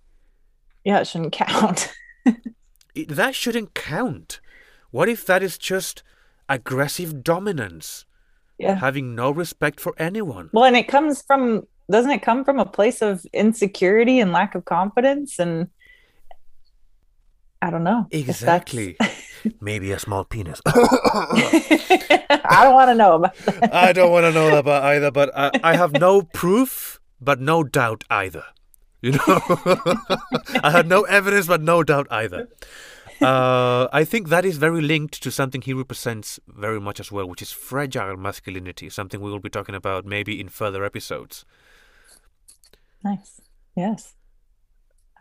[0.84, 1.92] Yeah, it shouldn't count.
[2.94, 4.40] It, that shouldn't count.
[4.90, 6.02] What if that is just
[6.48, 8.04] aggressive dominance,
[8.58, 8.74] yeah.
[8.74, 10.50] having no respect for anyone?
[10.52, 14.54] Well, and it comes from doesn't it come from a place of insecurity and lack
[14.54, 15.68] of confidence and
[17.62, 18.08] I don't know.
[18.10, 18.96] Exactly.
[19.60, 20.60] Maybe a small penis.
[20.66, 23.72] I don't want to know about that.
[23.72, 27.62] I don't want to know about either, but I, I have no proof, but no
[27.62, 28.44] doubt either.
[29.00, 29.40] You know,
[30.62, 32.48] I had no evidence, but no doubt either.
[33.20, 37.28] uh, I think that is very linked to something he represents very much as well,
[37.28, 41.44] which is fragile masculinity, something we will be talking about maybe in further episodes.
[43.04, 43.40] Nice.
[43.76, 44.14] Yes.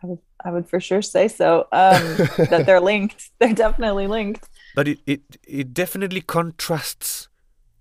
[0.02, 1.68] I would I would for sure say so.
[1.72, 2.02] Um,
[2.50, 3.30] that they're linked.
[3.38, 4.48] They're definitely linked.
[4.74, 7.28] But it, it it definitely contrasts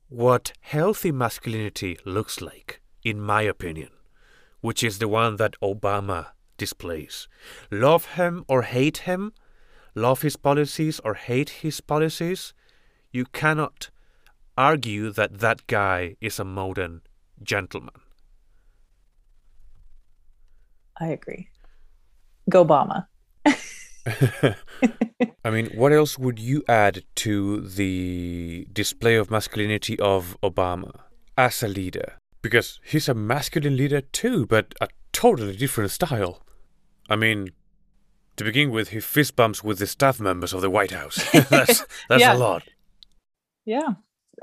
[0.10, 3.90] what healthy masculinity looks like, in my opinion,
[4.60, 7.28] which is the one that Obama displays.
[7.72, 9.34] Love him or hate him,
[9.96, 12.54] love his policies or hate his policies,
[13.12, 13.90] you cannot
[14.58, 17.02] argue that that guy is a modern
[17.42, 18.02] gentleman.
[21.02, 21.50] I agree.
[22.50, 23.08] Go Obama.
[25.44, 31.02] I mean, what else would you add to the display of masculinity of Obama
[31.38, 32.14] as a leader?
[32.42, 36.42] Because he's a masculine leader too, but a totally different style.
[37.10, 37.50] I mean,
[38.38, 41.18] to begin with, he fist bumps with the staff members of the White House.
[41.50, 42.34] that's that's Yeah.
[42.36, 42.64] a lot.
[43.66, 43.90] Yeah.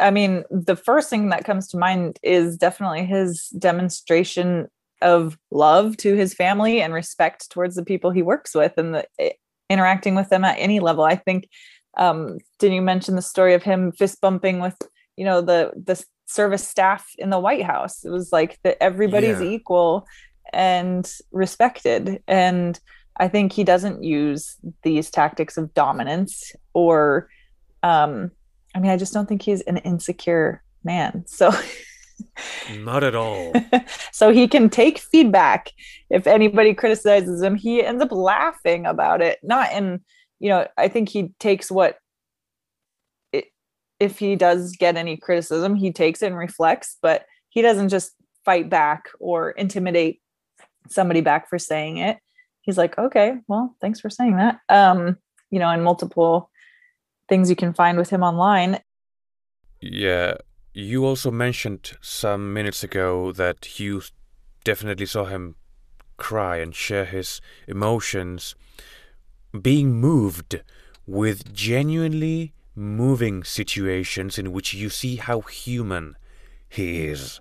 [0.00, 4.68] I mean, the first thing that comes to mind is definitely his demonstration
[5.02, 9.06] of love to his family and respect towards the people he works with and the,
[9.18, 9.30] eh,
[9.70, 11.04] interacting with them at any level.
[11.04, 11.48] I think
[11.96, 14.76] um did you mention the story of him fist bumping with,
[15.16, 18.04] you know, the the service staff in the White House?
[18.04, 19.48] It was like that everybody's Yeah.
[19.48, 20.06] equal
[20.52, 22.78] and respected and
[23.20, 27.28] I think he doesn't use these tactics of dominance or
[27.82, 28.30] um
[28.74, 31.24] I mean, I just don't think he's an insecure man.
[31.26, 31.50] So
[32.78, 33.52] Not at all.
[34.12, 35.72] so he can take feedback.
[36.10, 39.38] If anybody criticizes him, he ends up laughing about it.
[39.42, 40.00] Not in,
[40.38, 41.98] you know, I think he takes what
[43.32, 43.46] it,
[44.00, 48.12] if he does get any criticism, he takes it and reflects, but he doesn't just
[48.44, 50.20] fight back or intimidate
[50.88, 52.18] somebody back for saying it.
[52.62, 54.58] He's like, okay, well, thanks for saying that.
[54.68, 55.16] Um,
[55.50, 56.50] you know, and multiple
[57.28, 58.80] things you can find with him online.
[59.80, 60.34] Yeah,
[60.74, 64.02] you also mentioned some minutes ago that you
[64.64, 65.56] definitely saw him
[66.16, 68.54] cry and share his emotions,
[69.60, 70.62] being moved
[71.06, 76.16] with genuinely moving situations in which you see how human
[76.68, 77.40] he is.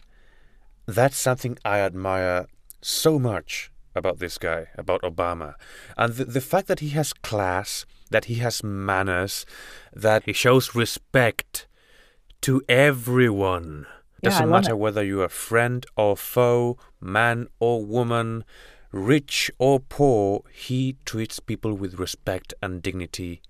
[0.86, 2.48] That's something I admire
[2.82, 5.56] so much about this guy, about Obama.
[5.98, 9.46] And the, the fact that he has class, that he has manners,
[9.94, 11.68] that he shows respect
[12.42, 13.86] to everyone.
[14.24, 14.78] Doesn't love matter it.
[14.78, 18.44] whether you're a friend or foe, man or woman,
[18.92, 23.42] rich or poor, he treats people with respect and dignity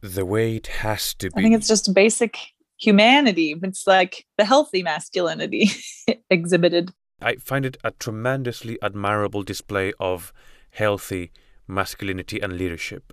[0.00, 1.36] the way it has to be.
[1.36, 2.38] I think it's just basic
[2.78, 3.58] humanity.
[3.62, 5.70] It's like the healthy masculinity
[6.30, 6.92] exhibited.
[7.20, 10.32] I find it a tremendously admirable display of
[10.70, 11.32] healthy
[11.66, 13.12] masculinity and leadership.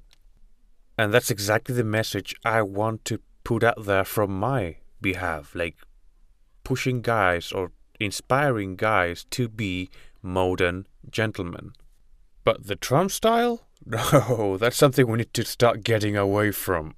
[0.97, 5.77] And that's exactly the message I want to put out there from my behalf, like
[6.63, 9.89] pushing guys or inspiring guys to be
[10.21, 11.73] modern gentlemen.
[12.43, 13.61] But the Trump style?
[13.85, 16.95] No, that's something we need to start getting away from.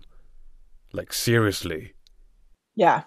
[0.93, 1.95] Like, seriously.
[2.75, 3.03] Yeah,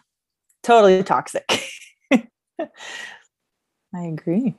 [0.63, 1.49] totally toxic.
[2.13, 4.59] I agree.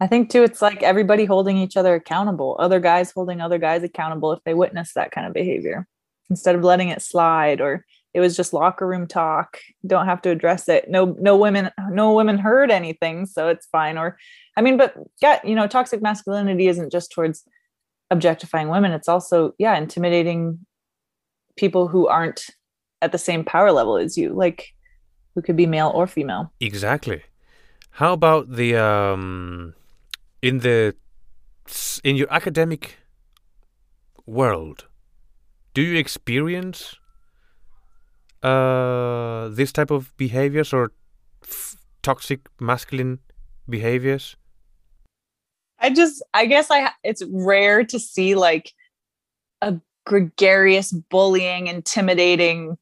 [0.00, 3.82] I think too, it's like everybody holding each other accountable, other guys holding other guys
[3.82, 5.86] accountable if they witness that kind of behavior
[6.28, 9.58] instead of letting it slide or it was just locker room talk.
[9.86, 10.88] Don't have to address it.
[10.88, 13.98] No, no women, no women heard anything, so it's fine.
[13.98, 14.16] Or,
[14.56, 17.42] I mean, but yeah, you know, toxic masculinity isn't just towards
[18.10, 18.92] objectifying women.
[18.92, 20.64] It's also, yeah, intimidating
[21.56, 22.46] people who aren't
[23.02, 24.68] at the same power level as you, like
[25.34, 26.52] who could be male or female.
[26.60, 27.22] Exactly.
[27.90, 29.74] How about the um
[30.40, 30.94] in the
[32.04, 32.96] in your academic
[34.26, 34.86] world?
[35.74, 36.96] Do you experience
[38.44, 40.92] uh this type of behaviors or
[41.42, 43.18] f- toxic masculine
[43.68, 44.36] behaviors?
[45.78, 48.72] I just, I guess I, it's rare to see like
[49.60, 49.74] a
[50.06, 52.78] gregarious, bullying, intimidating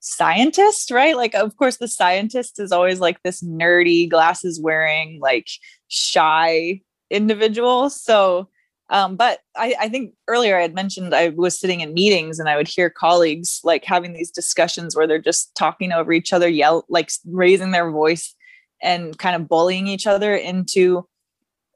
[0.00, 1.16] scientist, right?
[1.16, 5.48] Like, of course, the scientist is always like this nerdy, glasses wearing, like
[5.88, 7.90] shy individual.
[7.90, 8.48] So,
[8.92, 12.48] um, but I, I think earlier I had mentioned I was sitting in meetings and
[12.48, 16.48] I would hear colleagues like having these discussions where they're just talking over each other,
[16.48, 18.34] yell, like raising their voice
[18.80, 21.06] and kind of bullying each other into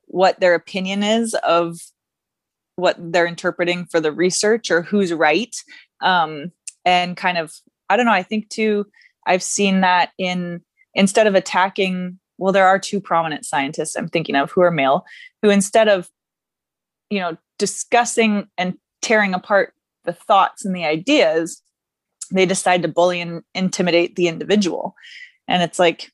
[0.07, 1.79] what their opinion is of
[2.77, 5.57] what they're interpreting for the research or who's right.
[6.03, 6.53] Um,
[6.87, 7.53] and kind of
[7.91, 8.87] i don't know i think too
[9.27, 10.63] i've seen that in
[10.95, 15.05] instead of attacking well there are two prominent scientists i'm thinking of who are male
[15.43, 16.09] who instead of
[17.11, 21.63] you know discussing and tearing apart the thoughts and the ideas
[22.33, 24.95] they decide to bully and intimidate the individual.
[25.49, 26.13] And it's like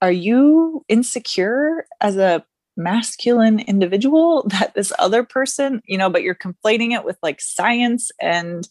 [0.00, 2.44] are you insecure as a
[2.76, 8.10] masculine individual that this other person you know but you're conflating it with like science
[8.20, 8.68] and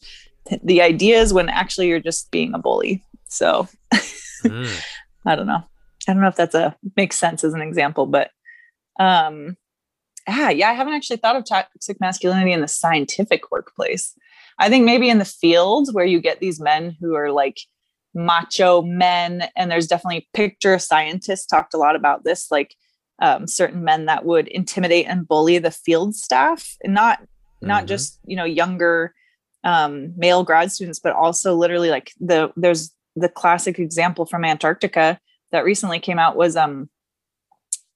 [0.63, 3.03] the ideas when actually you're just being a bully?
[3.27, 3.67] So
[4.43, 4.83] mm.
[5.25, 5.63] i don't know.
[6.07, 8.31] I don't know if that's a makes sense as an example but
[8.99, 9.57] um
[10.27, 14.13] ah yeah i haven't actually thought of toxic masculinity in the scientific workplace
[14.59, 17.57] i think maybe in the field where you get these men who are like
[18.13, 22.75] macho men and there's definitely picture scientists talked a lot about this like
[23.19, 27.19] um, certain men that would intimidate and bully the field staff and not
[27.61, 27.87] not mm-hmm.
[27.87, 29.13] just you know younger
[29.63, 35.19] um, male grad students but also literally like the there's the classic example from antarctica
[35.51, 36.89] that recently came out was um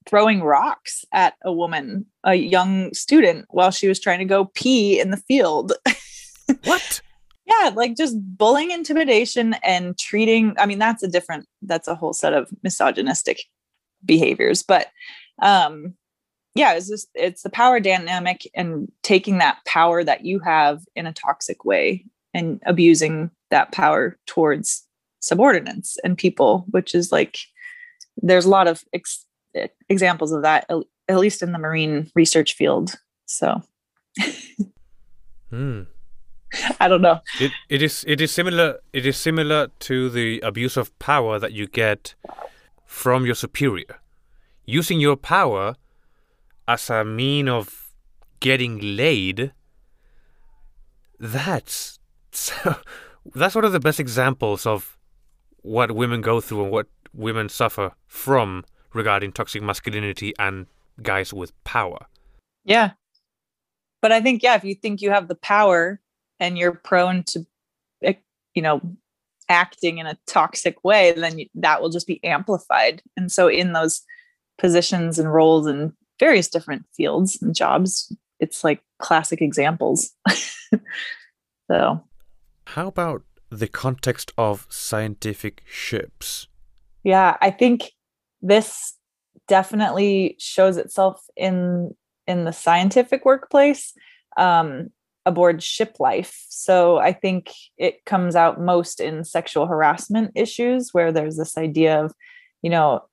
[0.08, 5.00] throwing rocks at a woman a young student while she was trying to go pee
[5.00, 5.74] in the field.
[6.66, 7.02] What?
[7.46, 12.14] Yeah like just bullying intimidation and treating i mean that's a different that's a whole
[12.14, 13.40] set of misogynistic
[14.06, 14.88] behaviors but
[15.42, 15.94] um
[16.56, 21.06] yeah it's just it's the power dynamic and taking that power that you have in
[21.08, 24.86] a toxic way and abusing that power towards
[25.22, 27.38] subordinates and people which is like
[28.18, 29.26] there's a lot of ex-
[29.90, 33.62] examples of that at least in the marine research field so
[35.50, 35.82] hmm.
[36.80, 37.20] I don't know.
[37.40, 41.54] It, it is it is similar it is similar to the abuse of power that
[41.54, 42.14] you get
[42.86, 44.00] from your superior.
[44.66, 45.76] Using your power
[46.68, 47.90] as a mean of
[48.40, 49.54] getting laid,
[51.20, 52.00] that's
[52.32, 52.76] so,
[53.36, 54.98] that's one of the best examples of
[55.62, 60.68] what women go through and what women suffer from regarding toxic masculinity and
[61.02, 62.08] guys with power.
[62.64, 62.92] Yeah.
[64.02, 66.02] But I think, yeah, if you think you have the power
[66.40, 67.46] and you're prone to,
[68.04, 68.14] eh,
[68.56, 68.82] you know,
[69.50, 73.02] acting in a toxic way, then that will just be amplified.
[73.16, 74.02] And so, in those
[74.58, 80.12] positions and roles in various different fields and jobs, it's like classic examples.
[81.70, 82.04] so,
[82.66, 86.48] how about the context of scientific ships?
[87.04, 87.92] Yeah, I think
[88.42, 88.94] this
[89.48, 91.96] definitely shows itself in
[92.28, 93.94] in the scientific workplace.
[94.38, 94.90] Um,
[95.26, 96.46] aboard ship life.
[96.50, 102.04] So I think it comes out most in sexual harassment issues where there's this idea
[102.04, 102.14] of,
[102.62, 103.04] you know,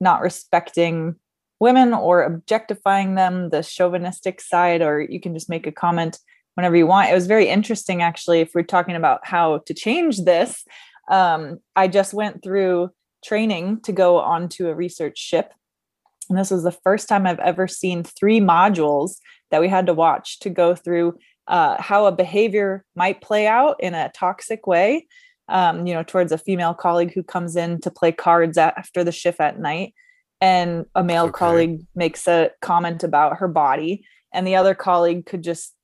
[0.00, 1.16] not respecting
[1.60, 6.18] women or objectifying them, the chauvinistic side, or you can just make a comment
[6.54, 7.10] whenever you want.
[7.10, 10.64] It was very interesting, actually, if we're talking about how to change this.
[11.10, 12.90] Um, I just went through
[13.26, 15.52] training to go onto a research ship.
[16.28, 19.16] And this was the first time I've ever seen three modules
[19.50, 23.76] that we had to watch to go through uh, how a behavior might play out
[23.80, 25.06] in a toxic way
[25.48, 29.12] um, you know towards a female colleague who comes in to play cards after the
[29.12, 29.94] shift at night
[30.40, 31.38] and a male okay.
[31.38, 35.75] colleague makes a comment about her body and the other colleague could just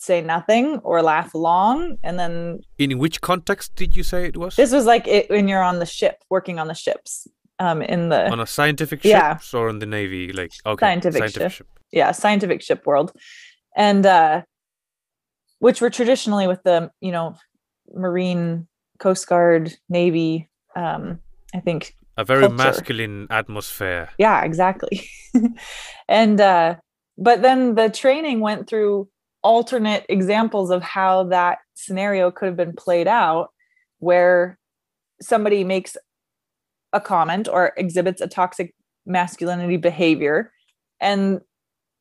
[0.00, 4.56] say nothing or laugh long and then in which context did you say it was
[4.56, 8.08] this was like it, when you're on the ship working on the ships um in
[8.08, 9.38] the on a scientific ship yeah.
[9.52, 11.66] or in the navy like okay scientific, scientific ship.
[11.66, 13.12] ship yeah scientific ship world
[13.76, 14.40] and uh
[15.58, 17.34] which were traditionally with the you know
[17.92, 18.66] marine
[18.98, 21.20] coast guard navy um
[21.54, 22.54] i think a very culture.
[22.54, 25.10] masculine atmosphere yeah exactly
[26.08, 26.74] and uh
[27.18, 29.06] but then the training went through
[29.42, 33.50] alternate examples of how that scenario could have been played out
[33.98, 34.58] where
[35.20, 35.96] somebody makes
[36.92, 38.74] a comment or exhibits a toxic
[39.06, 40.52] masculinity behavior
[41.00, 41.40] and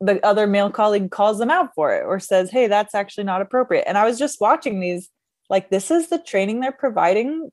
[0.02, 3.42] the other male colleague calls them out for it or says, Hey, that's actually not
[3.42, 3.84] appropriate.
[3.88, 5.10] And I was just watching these,
[5.50, 7.50] like, this is the training they're providing,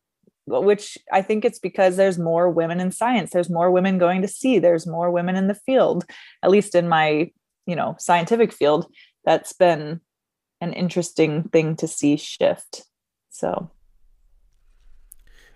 [0.47, 3.31] which I think it's because there's more women in science.
[3.33, 4.59] There's more women going to sea.
[4.59, 6.05] There's more women in the field,
[6.43, 7.31] at least in my,
[7.67, 8.87] you know, scientific field.
[9.27, 10.01] That's been
[10.63, 12.85] an interesting thing to see shift.
[13.29, 13.71] So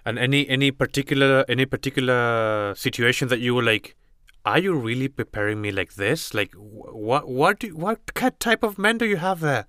[0.04, 3.96] and any any particular any particular situation that you were like
[4.44, 6.32] are you really preparing me like this?
[6.34, 7.98] Like, what what do, what
[8.38, 9.66] type of men do you have there?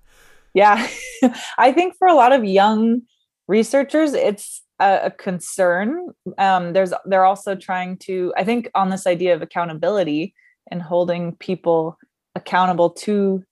[0.54, 0.86] Yeah,
[1.58, 3.02] I think for a lot of young
[3.48, 6.08] researchers, it's a, a concern.
[6.38, 10.34] Um, there's they're also trying to, I think, on this idea of accountability
[10.70, 11.98] and holding people
[12.34, 13.44] accountable to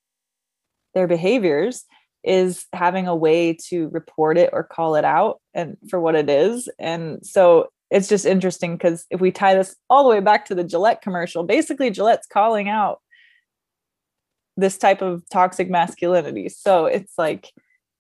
[0.95, 1.85] their behaviors
[2.23, 6.29] is having a way to report it or call it out and for what it
[6.29, 10.47] is and so it's just interesting because if we tie this all the way back
[10.47, 13.01] to the Gillette commercial, basically Gillette's calling out
[14.57, 16.49] this type of toxic masculinity.
[16.49, 17.51] So it's like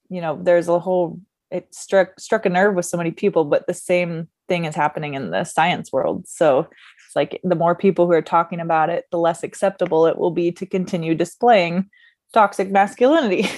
[0.09, 1.20] you know, there's a whole
[1.51, 5.14] it struck struck a nerve with so many people, but the same thing is happening
[5.14, 6.26] in the science world.
[6.28, 10.18] So it's like the more people who are talking about it, the less acceptable it
[10.18, 11.88] will be to continue displaying
[12.33, 13.49] toxic masculinity.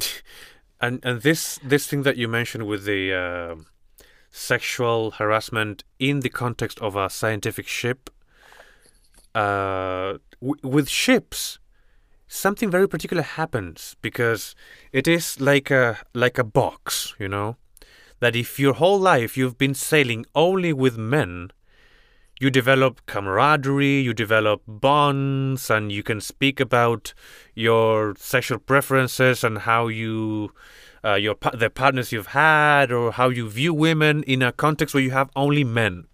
[0.80, 3.54] and and this this thing that you mentioned with the uh,
[4.30, 8.10] sexual harassment in the context of a scientific ship,
[9.34, 11.58] uh, w- with ships,
[12.26, 14.54] something very particular happens because
[14.92, 17.56] it is like a like a box, you know,
[18.20, 21.50] that if your whole life you've been sailing only with men,
[22.42, 27.14] you develop camaraderie, you develop bonds, and you can speak about
[27.54, 30.52] your sexual preferences and how you,
[31.04, 35.04] uh, your the partners you've had, or how you view women in a context where
[35.04, 36.08] you have only men.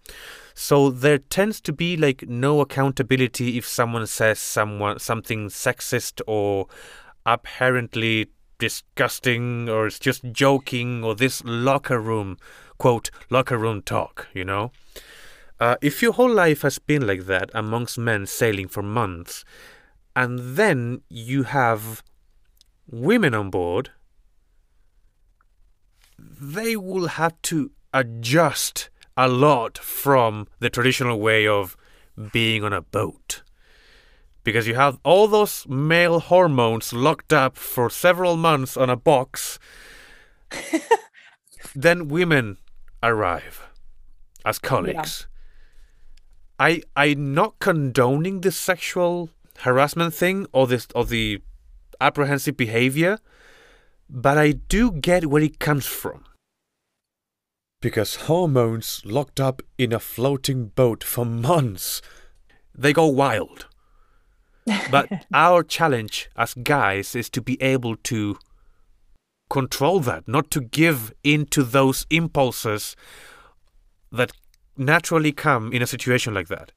[0.53, 6.67] So there tends to be like no accountability if someone says someone something sexist or
[7.25, 8.27] apparently
[8.59, 12.37] disgusting or it's just joking or this locker room
[12.77, 14.71] quote locker room talk, you know.
[15.59, 19.43] Uh, if your whole life has been like that amongst men sailing for months,
[20.15, 22.01] and then you have
[22.89, 23.91] women on board,
[26.17, 31.75] they will have to adjust a lot from the traditional way of
[32.31, 33.43] being on a boat.
[34.43, 39.59] Because you have all those male hormones locked up for several months on a box.
[41.75, 42.57] then women
[43.03, 43.67] arrive
[44.45, 45.27] as colleagues.
[45.27, 45.38] Yeah.
[46.59, 49.29] I I'm not condoning the sexual
[49.59, 51.41] harassment thing or this or the
[52.01, 53.19] apprehensive behavior,
[54.09, 56.25] but I do get where it comes from
[57.81, 62.01] because hormones locked up in a floating boat for months,
[62.75, 63.67] they go wild.
[64.91, 68.37] but our challenge as guys is to be able to
[69.49, 72.95] control that, not to give in to those impulses
[74.11, 74.31] that
[74.79, 76.71] naturally come in a situation like that.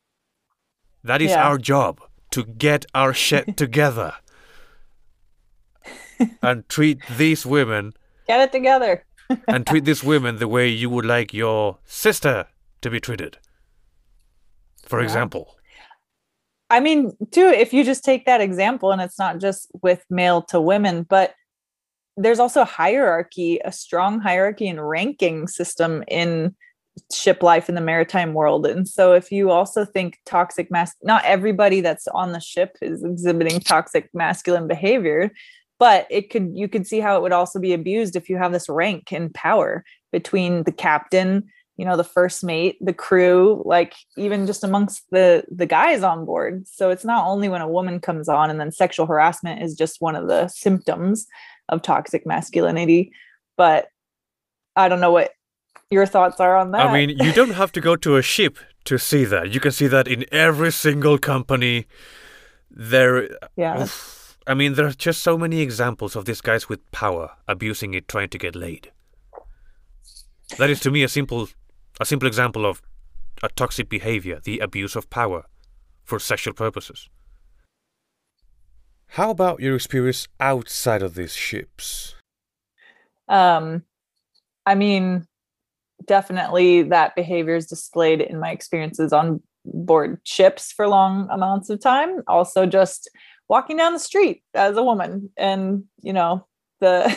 [1.04, 1.44] That is yeah.
[1.44, 2.00] our job
[2.30, 4.14] to get our shit together
[6.42, 7.94] and treat these women.
[8.26, 9.04] Get it together
[9.48, 12.46] and treat these women the way you would like your sister
[12.80, 13.38] to be treated.
[14.84, 15.04] For yeah.
[15.04, 15.56] example.
[16.70, 20.40] I mean, too, if you just take that example, and it's not just with male
[20.48, 21.34] to women, but
[22.16, 26.54] there's also hierarchy, a strong hierarchy and ranking system in
[27.12, 28.66] ship life in the maritime world.
[28.66, 33.02] And so if you also think toxic mass not everybody that's on the ship is
[33.02, 35.30] exhibiting toxic masculine behavior,
[35.78, 38.52] but it could you could see how it would also be abused if you have
[38.52, 41.44] this rank and power between the captain
[41.76, 46.24] you know the first mate the crew like even just amongst the the guys on
[46.24, 49.74] board so it's not only when a woman comes on and then sexual harassment is
[49.74, 51.26] just one of the symptoms
[51.68, 53.10] of toxic masculinity
[53.56, 53.88] but
[54.76, 55.32] i don't know what
[55.92, 58.58] your thoughts are on that i mean you don't have to go to a ship
[58.84, 61.86] to see that you can see that in every single company
[62.70, 66.90] there yeah oof, I mean, there are just so many examples of these guys with
[66.90, 68.90] power abusing it, trying to get laid.
[70.58, 71.48] That is to me a simple,
[72.00, 72.82] a simple example of
[73.42, 75.44] a toxic behavior, the abuse of power
[76.02, 77.08] for sexual purposes.
[79.06, 82.14] How about your experience outside of these ships?
[83.28, 83.84] Um,
[84.66, 85.26] I mean,
[86.06, 91.80] definitely that behavior is displayed in my experiences on board ships for long amounts of
[91.80, 92.22] time.
[92.26, 93.08] Also, just
[93.52, 96.46] walking down the street as a woman and you know
[96.80, 97.14] the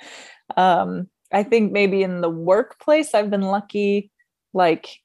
[0.56, 4.08] um i think maybe in the workplace i've been lucky
[4.52, 5.00] like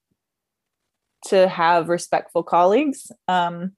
[1.26, 3.72] to have respectful colleagues um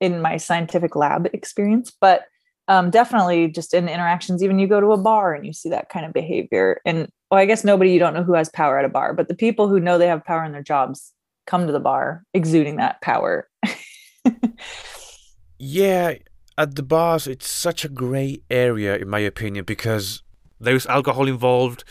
[0.00, 2.22] in my scientific lab experience but
[2.68, 5.90] um, definitely just in interactions even you go to a bar and you see that
[5.90, 8.84] kind of behavior and well i guess nobody you don't know who has power at
[8.84, 11.12] a bar but the people who know they have power in their jobs
[11.46, 13.48] come to the bar exuding that power
[15.58, 16.14] Yeah,
[16.56, 20.22] at the bars, it's such a grey area, in my opinion, because
[20.60, 21.84] there's alcohol involved.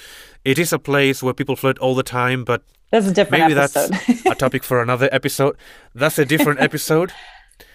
[0.46, 3.60] It is a place where people flirt all the time, but that's a different maybe
[3.60, 3.92] episode.
[3.92, 5.58] that's a topic for another episode.
[5.94, 7.12] That's a different episode.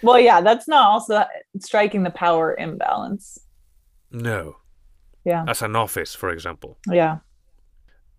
[0.01, 1.25] Well, yeah, that's not also
[1.59, 3.37] striking the power imbalance.
[4.11, 4.57] No.
[5.25, 5.45] Yeah.
[5.47, 6.79] As an office, for example.
[6.89, 7.19] Yeah.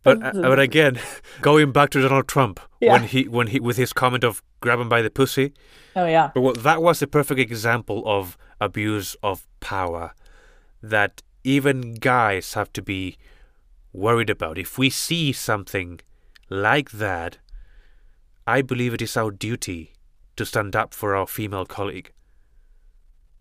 [0.05, 1.01] But uh, but again,
[1.41, 2.93] going back to Donald Trump yeah.
[2.93, 5.53] when he when he with his comment of grab him by the pussy.
[5.97, 6.31] Oh yeah.
[6.35, 10.13] But well, that was a perfect example of abuse of power
[10.83, 13.17] that even guys have to be
[13.93, 14.59] worried about.
[14.59, 16.01] If we see something
[16.51, 17.39] like that,
[18.47, 19.95] I believe it is our duty
[20.37, 22.13] to stand up for our female colleague.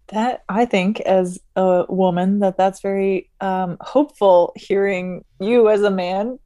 [0.08, 5.92] that I think as a woman that that's very um, hopeful hearing you as a
[5.92, 6.40] man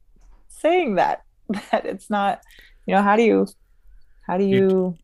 [0.60, 1.22] saying that
[1.70, 2.42] that it's not
[2.86, 3.46] you know how do you
[4.22, 4.96] how do you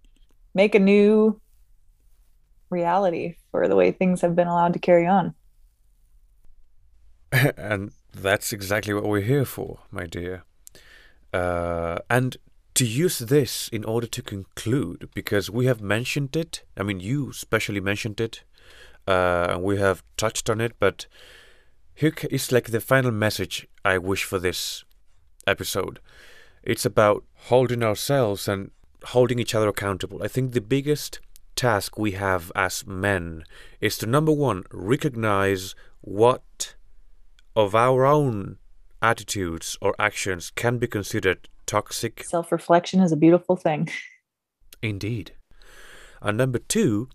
[0.55, 1.40] make a new
[2.70, 5.34] reality for the way things have been allowed to carry on?
[7.57, 10.44] And that's exactly what we're here for my dear.
[11.32, 12.36] Uh, and
[12.74, 17.32] to use this in order to conclude because we have mentioned it i mean you
[17.32, 18.42] specially mentioned it
[19.07, 21.07] uh, and we have touched on it but
[21.94, 24.84] here is like the final message i wish for this
[25.47, 26.01] episode
[26.62, 28.70] it's about holding ourselves and
[29.07, 31.20] holding each other accountable i think the biggest
[31.57, 33.45] task we have as men
[33.80, 36.74] is to number one recognize what
[37.55, 38.59] of our own
[39.01, 42.24] attitudes or actions can be considered toxic.
[42.24, 43.88] Self reflection is a beautiful thing.
[44.82, 45.32] Indeed.
[46.20, 47.09] And number two,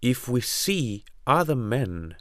[0.00, 2.16] if we see other men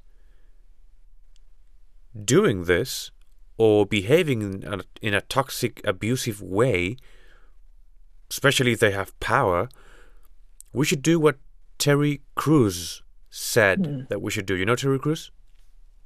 [2.24, 3.12] doing this
[3.58, 6.98] or behaving in a, in a toxic, abusive way,
[8.30, 9.70] especially if they have power,
[10.74, 11.38] we should do what
[11.78, 14.08] Terry Crews said mm.
[14.10, 14.56] that we should do.
[14.56, 15.32] You know Terry Crews?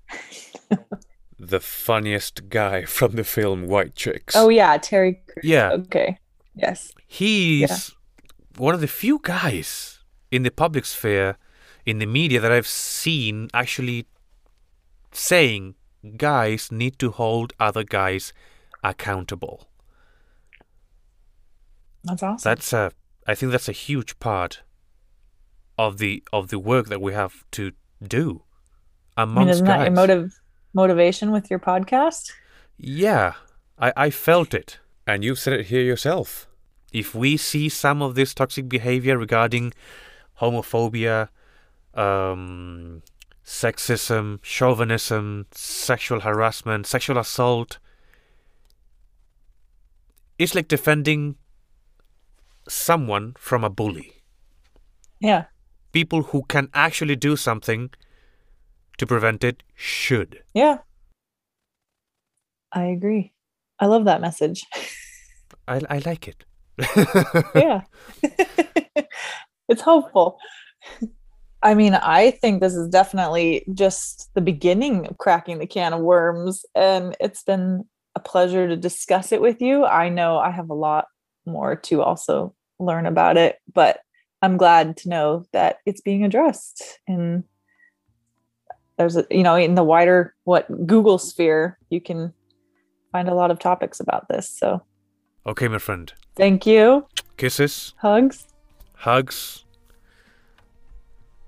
[1.40, 4.36] the funniest guy from the film White Chicks.
[4.36, 5.22] Oh yeah, Terry.
[5.44, 5.72] Yeah.
[5.72, 6.20] Okay.
[6.56, 6.92] Yes.
[7.08, 7.78] He's yeah.
[8.58, 10.00] one of the few guys
[10.32, 11.38] in the public sphere,
[11.86, 14.08] in the media that I've seen actually
[15.12, 15.76] saying
[16.08, 18.34] guys need to hold other guys
[18.84, 19.68] accountable.
[22.04, 22.50] That's awesome.
[22.50, 22.92] That's a.
[23.28, 24.62] I think that's a huge part
[25.78, 28.44] of the of the work that we have to do
[29.18, 29.80] amongst I mean, isn't guys.
[29.80, 30.40] that your motive
[30.74, 32.32] motivation with your podcast?
[32.78, 33.34] Yeah,
[33.78, 34.80] I, I felt it.
[35.06, 36.48] And you've said it here yourself.
[36.92, 39.74] If we see some of this toxic behavior regarding
[40.40, 41.30] homophobia,
[41.94, 43.02] um,
[43.48, 47.80] sexism, chauvinism, sexual harassment, sexual assault,
[50.38, 51.38] it's like defending
[52.68, 54.22] someone from a bully.
[55.22, 55.46] Yeah.
[55.94, 57.90] People who can actually do something
[58.98, 60.44] to prevent it should.
[60.54, 60.80] Yeah.
[62.74, 63.32] I agree.
[63.80, 64.66] I love that message.
[65.68, 66.44] I, I like it.
[67.56, 67.82] yeah.
[69.70, 70.38] it's hopeful.
[71.68, 76.00] I mean, I think this is definitely just the beginning of cracking the can of
[76.00, 76.66] worms.
[76.74, 77.84] And it's been
[78.16, 79.84] a pleasure to discuss it with you.
[79.84, 81.08] I know I have a lot
[81.46, 84.00] more to also learn about it, but
[84.42, 87.44] I'm glad to know that it's being addressed in
[88.98, 92.34] there's a you know in the wider what google sphere you can
[93.12, 94.82] find a lot of topics about this so.
[95.46, 96.14] Okay my friend.
[96.36, 97.06] Thank you.
[97.36, 97.94] Kisses.
[97.98, 98.48] Hugs.
[98.94, 99.66] Hugs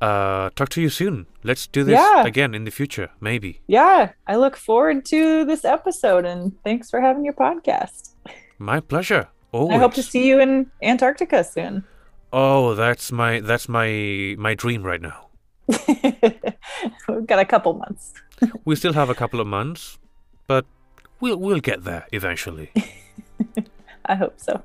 [0.02, 2.24] uh talk to you soon let's do this yeah.
[2.26, 7.02] again in the future maybe yeah i look forward to this episode and thanks for
[7.02, 8.12] having your podcast
[8.58, 9.76] my pleasure Always.
[9.76, 11.84] i hope to see you in antarctica soon
[12.32, 15.30] oh that's my that's my my dream right now
[17.08, 18.14] We've got a couple months.
[18.66, 20.00] we still have a couple of months,
[20.48, 20.66] but
[21.20, 22.72] we'll we'll get there eventually.
[24.06, 24.62] I hope so.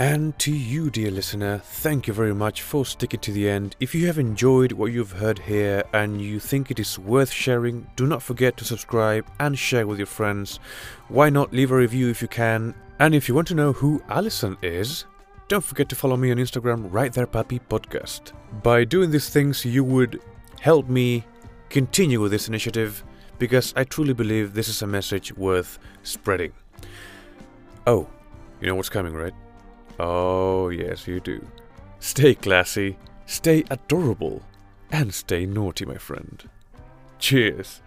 [0.00, 3.76] And to you, dear listener, thank you very much for sticking to the end.
[3.80, 7.86] If you have enjoyed what you've heard here and you think it is worth sharing,
[7.96, 10.58] do not forget to subscribe and share with your friends.
[11.08, 12.74] Why not leave a review if you can?
[12.98, 15.04] And if you want to know who Allison is,
[15.48, 18.32] don't forget to follow me on Instagram, Right There Puppy Podcast.
[18.62, 20.22] By doing these things, you would
[20.62, 21.26] help me
[21.68, 23.04] continue with this initiative
[23.38, 26.54] because I truly believe this is a message worth spreading.
[27.86, 28.08] Oh,
[28.62, 29.34] you know what's coming, right?
[30.02, 31.46] Oh, yes, you do.
[31.98, 32.96] Stay classy,
[33.26, 34.40] stay adorable,
[34.90, 36.42] and stay naughty, my friend.
[37.18, 37.82] Cheers.